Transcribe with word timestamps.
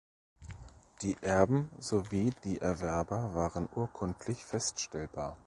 Die 1.03 1.15
Erben 1.21 1.69
sowie 1.77 2.31
die 2.43 2.57
Erwerber 2.59 3.35
waren 3.35 3.69
urkundlich 3.75 4.43
feststellbar. 4.43 5.37